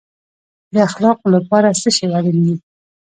د 0.73 0.75
اخلاقو 0.87 1.27
لپاره 1.35 1.69
څه 1.81 1.89
شی 1.97 2.05
اړین 2.17 2.37
دی؟ 2.45 2.55